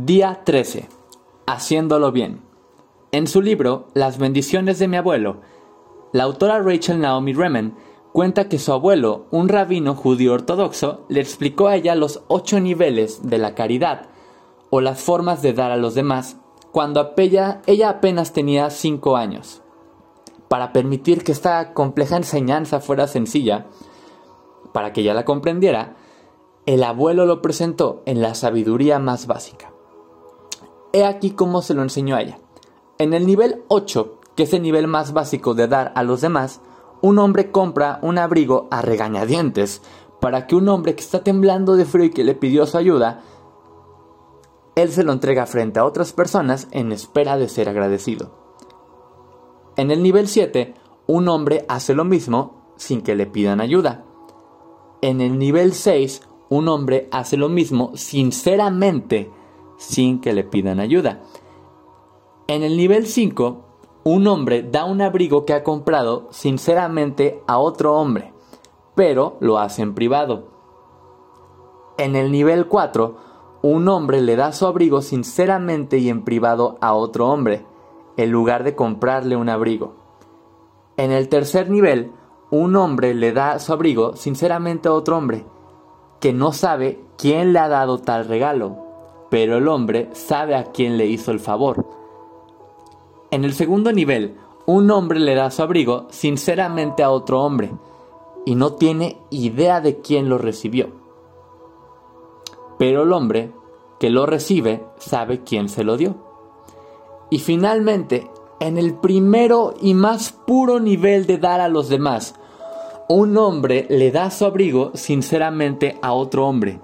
Día 0.00 0.42
13. 0.44 0.88
Haciéndolo 1.48 2.12
bien. 2.12 2.40
En 3.10 3.26
su 3.26 3.42
libro 3.42 3.88
Las 3.94 4.16
bendiciones 4.16 4.78
de 4.78 4.86
mi 4.86 4.96
abuelo, 4.96 5.40
la 6.12 6.22
autora 6.22 6.62
Rachel 6.62 7.00
Naomi 7.00 7.32
Remen 7.32 7.74
cuenta 8.12 8.48
que 8.48 8.60
su 8.60 8.72
abuelo, 8.72 9.26
un 9.32 9.48
rabino 9.48 9.96
judío 9.96 10.34
ortodoxo, 10.34 11.04
le 11.08 11.20
explicó 11.20 11.66
a 11.66 11.74
ella 11.74 11.96
los 11.96 12.22
ocho 12.28 12.60
niveles 12.60 13.28
de 13.28 13.38
la 13.38 13.56
caridad 13.56 14.06
o 14.70 14.80
las 14.80 15.00
formas 15.00 15.42
de 15.42 15.52
dar 15.52 15.72
a 15.72 15.76
los 15.76 15.96
demás 15.96 16.36
cuando 16.70 17.14
ella, 17.16 17.62
ella 17.66 17.88
apenas 17.88 18.32
tenía 18.32 18.70
cinco 18.70 19.16
años. 19.16 19.62
Para 20.46 20.72
permitir 20.72 21.24
que 21.24 21.32
esta 21.32 21.74
compleja 21.74 22.16
enseñanza 22.16 22.78
fuera 22.78 23.08
sencilla, 23.08 23.66
para 24.72 24.92
que 24.92 25.00
ella 25.00 25.14
la 25.14 25.24
comprendiera, 25.24 25.96
el 26.66 26.84
abuelo 26.84 27.26
lo 27.26 27.42
presentó 27.42 28.04
en 28.06 28.22
la 28.22 28.36
sabiduría 28.36 29.00
más 29.00 29.26
básica. 29.26 29.72
He 30.98 31.04
aquí 31.04 31.30
cómo 31.30 31.62
se 31.62 31.74
lo 31.74 31.82
enseñó 31.82 32.16
a 32.16 32.22
ella. 32.22 32.40
En 32.98 33.14
el 33.14 33.24
nivel 33.24 33.62
8, 33.68 34.18
que 34.34 34.42
es 34.42 34.52
el 34.52 34.62
nivel 34.62 34.88
más 34.88 35.12
básico 35.12 35.54
de 35.54 35.68
dar 35.68 35.92
a 35.94 36.02
los 36.02 36.22
demás, 36.22 36.60
un 37.02 37.20
hombre 37.20 37.52
compra 37.52 38.00
un 38.02 38.18
abrigo 38.18 38.66
a 38.72 38.82
regañadientes 38.82 39.80
para 40.20 40.48
que 40.48 40.56
un 40.56 40.68
hombre 40.68 40.96
que 40.96 41.02
está 41.02 41.22
temblando 41.22 41.76
de 41.76 41.84
frío 41.84 42.06
y 42.06 42.10
que 42.10 42.24
le 42.24 42.34
pidió 42.34 42.66
su 42.66 42.78
ayuda, 42.78 43.20
él 44.74 44.90
se 44.90 45.04
lo 45.04 45.12
entrega 45.12 45.46
frente 45.46 45.78
a 45.78 45.84
otras 45.84 46.12
personas 46.12 46.66
en 46.72 46.90
espera 46.90 47.36
de 47.36 47.48
ser 47.48 47.68
agradecido. 47.68 48.32
En 49.76 49.92
el 49.92 50.02
nivel 50.02 50.26
7, 50.26 50.74
un 51.06 51.28
hombre 51.28 51.64
hace 51.68 51.94
lo 51.94 52.04
mismo 52.04 52.72
sin 52.74 53.02
que 53.02 53.14
le 53.14 53.26
pidan 53.26 53.60
ayuda. 53.60 54.04
En 55.00 55.20
el 55.20 55.38
nivel 55.38 55.74
6, 55.74 56.22
un 56.48 56.66
hombre 56.66 57.08
hace 57.12 57.36
lo 57.36 57.48
mismo 57.48 57.92
sinceramente 57.94 59.37
sin 59.78 60.20
que 60.20 60.34
le 60.34 60.44
pidan 60.44 60.80
ayuda. 60.80 61.22
En 62.48 62.62
el 62.62 62.76
nivel 62.76 63.06
5, 63.06 63.64
un 64.04 64.26
hombre 64.26 64.62
da 64.62 64.84
un 64.84 65.00
abrigo 65.00 65.44
que 65.44 65.54
ha 65.54 65.62
comprado 65.62 66.28
sinceramente 66.30 67.42
a 67.46 67.58
otro 67.58 67.94
hombre, 67.96 68.32
pero 68.94 69.36
lo 69.40 69.58
hace 69.58 69.82
en 69.82 69.94
privado. 69.94 70.48
En 71.96 72.16
el 72.16 72.30
nivel 72.30 72.66
4, 72.66 73.16
un 73.62 73.88
hombre 73.88 74.20
le 74.20 74.36
da 74.36 74.52
su 74.52 74.66
abrigo 74.66 75.00
sinceramente 75.02 75.98
y 75.98 76.10
en 76.10 76.22
privado 76.22 76.78
a 76.80 76.94
otro 76.94 77.28
hombre, 77.28 77.64
en 78.16 78.30
lugar 78.30 78.64
de 78.64 78.74
comprarle 78.74 79.36
un 79.36 79.48
abrigo. 79.48 79.94
En 80.96 81.12
el 81.12 81.28
tercer 81.28 81.70
nivel, 81.70 82.12
un 82.50 82.76
hombre 82.76 83.14
le 83.14 83.32
da 83.32 83.58
su 83.58 83.72
abrigo 83.72 84.16
sinceramente 84.16 84.88
a 84.88 84.92
otro 84.92 85.16
hombre, 85.16 85.44
que 86.18 86.32
no 86.32 86.52
sabe 86.52 87.04
quién 87.16 87.52
le 87.52 87.58
ha 87.58 87.68
dado 87.68 87.98
tal 87.98 88.26
regalo 88.26 88.87
pero 89.30 89.58
el 89.58 89.68
hombre 89.68 90.08
sabe 90.12 90.54
a 90.54 90.64
quién 90.64 90.96
le 90.96 91.06
hizo 91.06 91.30
el 91.30 91.40
favor. 91.40 91.86
En 93.30 93.44
el 93.44 93.52
segundo 93.52 93.92
nivel, 93.92 94.36
un 94.66 94.90
hombre 94.90 95.20
le 95.20 95.34
da 95.34 95.50
su 95.50 95.62
abrigo 95.62 96.06
sinceramente 96.10 97.02
a 97.02 97.10
otro 97.10 97.42
hombre 97.42 97.70
y 98.46 98.54
no 98.54 98.74
tiene 98.74 99.18
idea 99.30 99.80
de 99.80 100.00
quién 100.00 100.28
lo 100.28 100.38
recibió. 100.38 100.90
Pero 102.78 103.02
el 103.02 103.12
hombre 103.12 103.52
que 103.98 104.10
lo 104.10 104.26
recibe 104.26 104.84
sabe 104.98 105.42
quién 105.42 105.68
se 105.68 105.84
lo 105.84 105.96
dio. 105.96 106.16
Y 107.30 107.40
finalmente, 107.40 108.30
en 108.60 108.78
el 108.78 108.94
primero 108.94 109.74
y 109.80 109.92
más 109.94 110.32
puro 110.32 110.80
nivel 110.80 111.26
de 111.26 111.38
dar 111.38 111.60
a 111.60 111.68
los 111.68 111.88
demás, 111.88 112.34
un 113.08 113.36
hombre 113.36 113.86
le 113.90 114.10
da 114.10 114.30
su 114.30 114.44
abrigo 114.44 114.92
sinceramente 114.94 115.98
a 116.00 116.12
otro 116.12 116.46
hombre 116.46 116.80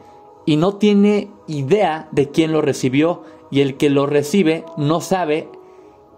y 0.46 0.56
no 0.56 0.76
tiene 0.76 1.30
idea 1.46 2.08
de 2.12 2.30
quién 2.30 2.52
lo 2.52 2.60
recibió 2.60 3.22
y 3.50 3.60
el 3.60 3.76
que 3.76 3.90
lo 3.90 4.06
recibe 4.06 4.64
no 4.76 5.00
sabe 5.00 5.48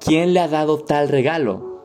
quién 0.01 0.35
le 0.35 0.41
ha 0.41 0.49
dado 0.49 0.79
tal 0.79 1.09
regalo. 1.09 1.77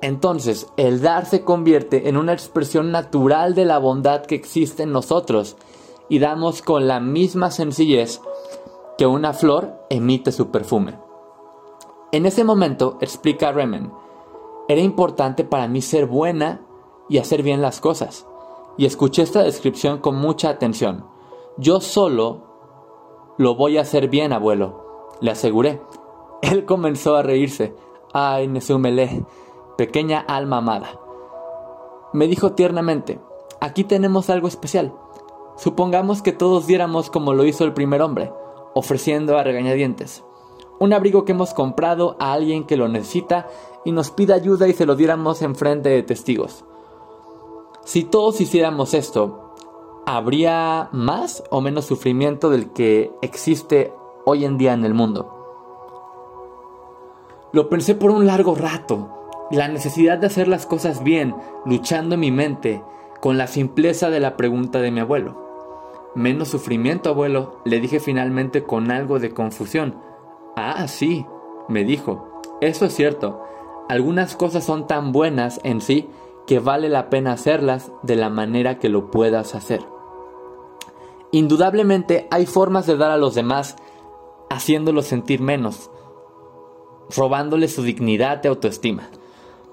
Entonces, 0.00 0.68
el 0.76 1.00
dar 1.00 1.26
se 1.26 1.42
convierte 1.42 2.08
en 2.08 2.16
una 2.16 2.32
expresión 2.32 2.92
natural 2.92 3.54
de 3.54 3.64
la 3.64 3.78
bondad 3.78 4.26
que 4.26 4.36
existe 4.36 4.84
en 4.84 4.92
nosotros 4.92 5.56
y 6.08 6.20
damos 6.20 6.62
con 6.62 6.86
la 6.86 7.00
misma 7.00 7.50
sencillez 7.50 8.20
que 8.96 9.06
una 9.06 9.32
flor 9.32 9.74
emite 9.90 10.30
su 10.32 10.50
perfume. 10.50 10.98
En 12.12 12.26
ese 12.26 12.44
momento, 12.44 12.96
explica 13.00 13.52
Remen, 13.52 13.90
era 14.68 14.80
importante 14.80 15.44
para 15.44 15.68
mí 15.68 15.82
ser 15.82 16.06
buena 16.06 16.62
y 17.08 17.18
hacer 17.18 17.42
bien 17.42 17.60
las 17.60 17.80
cosas, 17.80 18.26
y 18.76 18.86
escuché 18.86 19.22
esta 19.22 19.42
descripción 19.42 19.98
con 19.98 20.16
mucha 20.16 20.50
atención. 20.50 21.04
Yo 21.60 21.80
solo 21.80 23.34
lo 23.36 23.56
voy 23.56 23.78
a 23.78 23.80
hacer 23.80 24.08
bien, 24.08 24.32
abuelo, 24.32 25.08
le 25.20 25.32
aseguré. 25.32 25.82
Él 26.40 26.64
comenzó 26.64 27.16
a 27.16 27.22
reírse. 27.22 27.74
Ay, 28.12 28.46
Nesumele, 28.46 29.24
pequeña 29.76 30.20
alma 30.20 30.58
amada. 30.58 31.00
Me 32.12 32.28
dijo 32.28 32.52
tiernamente, 32.52 33.20
aquí 33.60 33.82
tenemos 33.82 34.30
algo 34.30 34.46
especial. 34.46 34.94
Supongamos 35.56 36.22
que 36.22 36.32
todos 36.32 36.68
diéramos 36.68 37.10
como 37.10 37.34
lo 37.34 37.44
hizo 37.44 37.64
el 37.64 37.74
primer 37.74 38.02
hombre, 38.02 38.32
ofreciendo 38.74 39.36
a 39.36 39.42
regañadientes. 39.42 40.24
Un 40.78 40.92
abrigo 40.92 41.24
que 41.24 41.32
hemos 41.32 41.54
comprado 41.54 42.16
a 42.20 42.34
alguien 42.34 42.66
que 42.66 42.76
lo 42.76 42.86
necesita 42.86 43.48
y 43.84 43.90
nos 43.90 44.12
pide 44.12 44.32
ayuda 44.32 44.68
y 44.68 44.74
se 44.74 44.86
lo 44.86 44.94
diéramos 44.94 45.42
en 45.42 45.56
frente 45.56 45.88
de 45.88 46.04
testigos. 46.04 46.64
Si 47.84 48.04
todos 48.04 48.40
hiciéramos 48.40 48.94
esto, 48.94 49.47
¿habría 50.08 50.88
más 50.92 51.44
o 51.50 51.60
menos 51.60 51.84
sufrimiento 51.84 52.48
del 52.48 52.72
que 52.72 53.12
existe 53.20 53.92
hoy 54.24 54.46
en 54.46 54.56
día 54.56 54.72
en 54.72 54.86
el 54.86 54.94
mundo? 54.94 55.34
Lo 57.52 57.68
pensé 57.68 57.94
por 57.94 58.10
un 58.10 58.26
largo 58.26 58.54
rato. 58.54 59.10
La 59.50 59.68
necesidad 59.68 60.16
de 60.16 60.28
hacer 60.28 60.48
las 60.48 60.64
cosas 60.64 61.04
bien, 61.04 61.34
luchando 61.66 62.14
en 62.14 62.22
mi 62.22 62.30
mente 62.30 62.82
con 63.20 63.36
la 63.36 63.48
simpleza 63.48 64.08
de 64.08 64.18
la 64.18 64.38
pregunta 64.38 64.80
de 64.80 64.90
mi 64.90 65.00
abuelo. 65.00 66.10
Menos 66.14 66.48
sufrimiento, 66.48 67.10
abuelo, 67.10 67.60
le 67.66 67.78
dije 67.78 68.00
finalmente 68.00 68.62
con 68.62 68.90
algo 68.90 69.18
de 69.18 69.34
confusión. 69.34 69.94
Ah, 70.56 70.88
sí, 70.88 71.26
me 71.68 71.84
dijo. 71.84 72.40
Eso 72.62 72.86
es 72.86 72.94
cierto. 72.94 73.42
Algunas 73.90 74.36
cosas 74.36 74.64
son 74.64 74.86
tan 74.86 75.12
buenas 75.12 75.60
en 75.64 75.82
sí 75.82 76.08
que 76.46 76.60
vale 76.60 76.88
la 76.88 77.10
pena 77.10 77.32
hacerlas 77.32 77.92
de 78.02 78.16
la 78.16 78.30
manera 78.30 78.78
que 78.78 78.88
lo 78.88 79.10
puedas 79.10 79.54
hacer. 79.54 79.97
Indudablemente 81.30 82.26
hay 82.30 82.46
formas 82.46 82.86
de 82.86 82.96
dar 82.96 83.10
a 83.10 83.18
los 83.18 83.34
demás 83.34 83.76
haciéndolos 84.48 85.06
sentir 85.06 85.40
menos, 85.40 85.90
robándoles 87.14 87.74
su 87.74 87.82
dignidad 87.82 88.40
y 88.42 88.48
autoestima. 88.48 89.10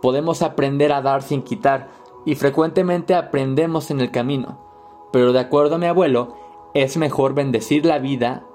Podemos 0.01 0.41
aprender 0.41 0.91
a 0.91 1.01
dar 1.01 1.23
sin 1.23 1.41
quitar 1.41 1.89
y 2.25 2.35
frecuentemente 2.35 3.16
aprendemos 3.16 3.89
en 3.89 4.01
el 4.01 4.11
camino, 4.11 4.59
pero 5.13 5.31
de 5.31 5.39
acuerdo 5.39 5.75
a 5.75 5.79
mi 5.79 5.85
abuelo, 5.85 6.35
es 6.73 6.97
mejor 6.97 7.33
bendecir 7.33 7.85
la 7.85 7.99
vida 7.99 8.45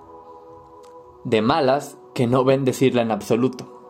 de 1.24 1.40
malas 1.40 1.96
que 2.14 2.26
no 2.26 2.44
bendecirla 2.44 3.00
en 3.02 3.10
absoluto. 3.10 3.80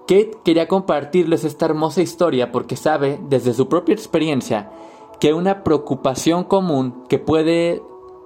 Kate 0.00 0.38
quería 0.44 0.68
compartirles 0.68 1.44
esta 1.44 1.64
hermosa 1.64 2.02
historia 2.02 2.52
porque 2.52 2.76
sabe, 2.76 3.18
desde 3.28 3.54
su 3.54 3.68
propia 3.68 3.94
experiencia, 3.94 4.70
que 5.20 5.34
una 5.34 5.64
preocupación 5.64 6.44
común 6.44 7.04
que 7.08 7.18
puede 7.18 7.82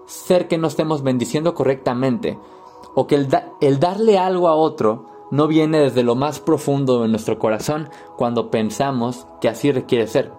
ser 0.06 0.48
que 0.48 0.58
no 0.58 0.68
estemos 0.68 1.02
bendiciendo 1.02 1.54
correctamente 1.54 2.38
o 2.94 3.06
que 3.06 3.14
el, 3.14 3.80
darle 3.80 4.18
algo 4.18 4.48
a 4.48 4.56
otro 4.56 5.06
no 5.30 5.46
viene 5.46 5.78
desde 5.78 6.02
lo 6.02 6.16
más 6.16 6.40
profundo 6.40 7.02
de 7.02 7.08
nuestro 7.08 7.38
corazón 7.38 7.88
cuando 8.16 8.50
pensamos 8.50 9.26
que 9.40 9.48
así 9.48 9.70
requiere 9.70 10.08
ser. 10.08 10.32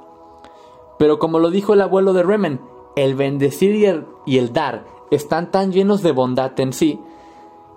Pero 1.00 1.18
como 1.18 1.40
lo 1.40 1.50
dijo 1.50 1.74
el 1.74 1.82
abuelo 1.82 2.12
de 2.14 2.24
Remen, 2.24 2.62
el 2.98 3.16
bendecir 3.16 3.76
y 3.76 3.86
el, 3.86 4.06
y 4.26 4.38
el 4.38 4.52
dar 4.52 4.86
están 5.12 5.50
tan 5.50 5.72
llenos 5.72 6.02
de 6.04 6.12
bondad 6.12 6.60
en 6.60 6.74
sí 6.74 7.00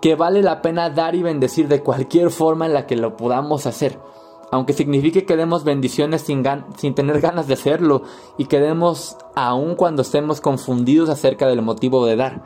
que 0.02 0.16
vale 0.16 0.42
la 0.42 0.60
pena 0.60 0.90
dar 0.90 1.14
y 1.14 1.22
bendecir 1.22 1.68
de 1.68 1.82
cualquier 1.82 2.30
forma 2.30 2.66
en 2.66 2.74
la 2.74 2.86
que 2.86 2.96
lo 2.96 3.16
podamos 3.16 3.66
hacer 3.66 3.98
aunque 4.54 4.72
signifique 4.72 5.26
que 5.26 5.36
demos 5.36 5.64
bendiciones 5.64 6.22
sin, 6.22 6.44
sin 6.76 6.94
tener 6.94 7.20
ganas 7.20 7.48
de 7.48 7.54
hacerlo 7.54 8.02
y 8.38 8.44
que 8.44 8.60
demos 8.60 9.16
aun 9.34 9.74
cuando 9.74 10.02
estemos 10.02 10.40
confundidos 10.40 11.10
acerca 11.10 11.48
del 11.48 11.60
motivo 11.60 12.06
de 12.06 12.14
dar. 12.14 12.44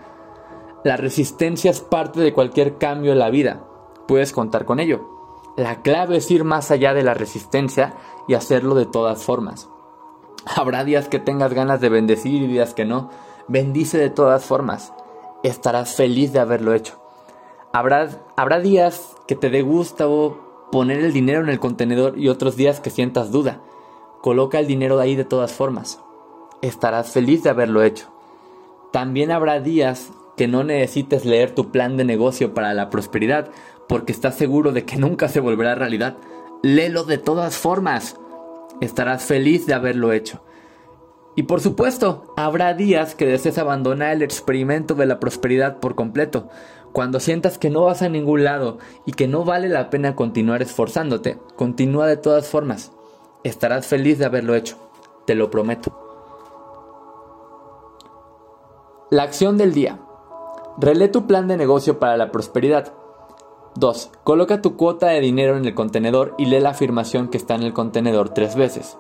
La 0.85 0.97
resistencia 0.97 1.71
es 1.71 1.83
parte 1.83 2.21
de 2.21 2.33
cualquier 2.33 2.79
cambio 2.79 3.13
en 3.13 3.19
la 3.19 3.29
vida, 3.29 3.63
puedes 4.07 4.33
contar 4.33 4.65
con 4.65 4.81
ello. 4.81 5.07
La 5.59 5.83
clave 5.83 6.17
es 6.17 6.31
ir 6.31 6.45
más 6.45 6.71
allá 6.71 6.95
de 6.95 7.03
la 7.03 7.13
resistencia 7.13 7.93
y 8.27 8.33
hacerlo 8.33 8.75
de 8.75 8.87
todas 8.87 9.23
formas. 9.23 9.69
Habrá 10.47 10.85
días 10.85 11.11
que 11.11 11.19
tengas 11.19 11.53
ganas 11.53 11.83
de 11.83 11.91
bendecir 11.91 12.41
y 12.43 12.47
días 12.47 12.73
que 12.73 12.87
no. 12.87 13.11
Bendice 13.49 13.99
de 13.99 14.09
todas 14.09 14.47
formas. 14.47 14.95
Estarás 15.43 15.95
feliz 15.95 16.33
de 16.33 16.39
haberlo 16.39 16.73
hecho. 16.73 16.99
Habrá, 17.75 18.09
habrá 18.35 18.61
días 18.61 19.15
que 19.27 19.37
te 19.37 19.51
dé 19.51 19.61
gusto 19.61 20.48
poner 20.71 21.01
el 21.01 21.13
dinero 21.13 21.41
en 21.41 21.49
el 21.49 21.61
contenedor 21.61 22.19
y 22.19 22.29
otros 22.29 22.57
días 22.57 22.81
que 22.81 22.91
sientas 22.91 23.31
duda. 23.31 23.61
Coloca 24.23 24.59
el 24.59 24.67
dinero 24.67 24.99
ahí 24.99 25.17
de 25.17 25.25
todas 25.25 25.53
formas. 25.53 26.01
Estarás 26.63 27.11
feliz 27.11 27.43
de 27.43 27.51
haberlo 27.51 27.83
hecho. 27.83 28.09
También 28.93 29.31
habrá 29.31 29.61
días 29.61 30.11
que 30.37 30.49
no 30.49 30.65
necesites 30.65 31.25
leer 31.25 31.55
tu 31.55 31.71
plan 31.71 31.97
de 31.97 32.05
negocio 32.05 32.55
para 32.55 32.75
la 32.75 32.91
prosperidad 32.91 33.51
porque 33.89 34.13
estás 34.13 34.37
seguro 34.37 34.73
de 34.73 34.85
que 34.85 34.97
nunca 34.97 35.29
se 35.29 35.41
volverá 35.41 35.75
realidad. 35.75 36.17
Léelo 36.63 37.05
de 37.05 37.19
todas 37.19 37.57
formas. 37.57 38.17
Estarás 38.81 39.25
feliz 39.25 39.67
de 39.67 39.75
haberlo 39.75 40.13
hecho. 40.13 40.43
Y 41.35 41.45
por 41.45 41.61
supuesto, 41.61 42.35
habrá 42.37 42.75
días 42.75 43.15
que 43.15 43.27
desees 43.27 43.59
abandonar 43.59 44.13
el 44.13 44.23
experimento 44.23 44.95
de 44.95 45.07
la 45.07 45.21
prosperidad 45.21 45.79
por 45.79 45.95
completo. 45.95 46.49
Cuando 46.93 47.21
sientas 47.21 47.59
que 47.59 47.71
no 47.71 47.85
vas 47.85 48.03
a 48.03 48.09
ningún 48.09 48.45
lado 48.45 48.79
y 49.07 49.13
que 49.13 49.29
no 49.29 49.45
vale 49.45 49.69
la 49.69 49.91
pena 49.91 50.17
continuar 50.17 50.63
esforzándote, 50.63 51.39
continúa 51.57 52.07
de 52.07 52.17
todas 52.17 52.49
formas. 52.49 52.93
Estarás 53.45 53.87
feliz 53.87 54.19
de 54.19 54.25
haberlo 54.25 54.55
hecho, 54.55 54.77
te 55.27 55.35
lo 55.35 55.51
prometo. 55.51 55.97
La 59.11 59.23
acción 59.23 59.57
del 59.57 59.73
día. 59.73 60.01
Relee 60.79 61.09
tu 61.09 61.27
plan 61.27 61.49
de 61.49 61.57
negocio 61.57 61.99
para 61.99 62.17
la 62.17 62.31
prosperidad. 62.31 62.93
2. 63.77 64.11
Coloca 64.25 64.61
tu 64.61 64.77
cuota 64.77 65.07
de 65.09 65.21
dinero 65.21 65.57
en 65.57 65.65
el 65.65 65.75
contenedor 65.75 66.35
y 66.37 66.47
lee 66.47 66.61
la 66.61 66.71
afirmación 66.71 67.29
que 67.29 67.39
está 67.39 67.55
en 67.55 67.63
el 67.63 67.73
contenedor 67.73 68.31
tres 68.31 68.57
veces. 68.57 68.99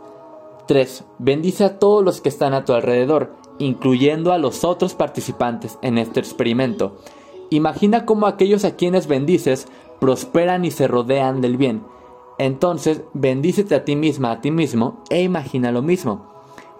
3. 0.66 1.04
Bendice 1.18 1.64
a 1.64 1.78
todos 1.78 2.04
los 2.04 2.20
que 2.20 2.28
están 2.28 2.54
a 2.54 2.64
tu 2.64 2.74
alrededor, 2.74 3.32
incluyendo 3.58 4.32
a 4.32 4.38
los 4.38 4.64
otros 4.64 4.94
participantes 4.94 5.78
en 5.82 5.98
este 5.98 6.20
experimento. 6.20 6.96
Imagina 7.50 8.04
cómo 8.04 8.26
aquellos 8.26 8.64
a 8.64 8.76
quienes 8.76 9.06
bendices 9.06 9.68
prosperan 10.00 10.64
y 10.64 10.70
se 10.70 10.86
rodean 10.86 11.40
del 11.40 11.56
bien. 11.56 11.82
Entonces, 12.38 13.02
bendícete 13.14 13.74
a 13.74 13.84
ti 13.84 13.96
misma, 13.96 14.30
a 14.32 14.40
ti 14.40 14.50
mismo, 14.50 15.02
e 15.10 15.22
imagina 15.22 15.72
lo 15.72 15.82
mismo. 15.82 16.26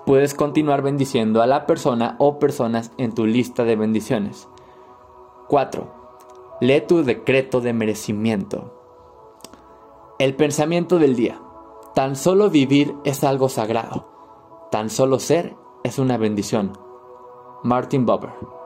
Puedes 0.06 0.34
continuar 0.34 0.82
bendiciendo 0.82 1.42
a 1.42 1.46
la 1.46 1.66
persona 1.66 2.16
o 2.18 2.38
personas 2.38 2.92
en 2.96 3.12
tu 3.12 3.26
lista 3.26 3.64
de 3.64 3.76
bendiciones. 3.76 4.48
4. 5.48 5.86
Lee 6.60 6.82
tu 6.86 7.02
decreto 7.02 7.60
de 7.60 7.72
merecimiento. 7.72 8.74
El 10.18 10.34
pensamiento 10.34 10.98
del 10.98 11.16
día. 11.16 11.40
Tan 11.94 12.14
solo 12.14 12.50
vivir 12.50 12.94
es 13.04 13.24
algo 13.24 13.48
sagrado. 13.48 14.08
Tan 14.70 14.90
solo 14.90 15.18
ser 15.18 15.56
es 15.82 15.98
una 15.98 16.18
bendición. 16.18 16.72
Martin 17.64 18.06
Buber 18.06 18.57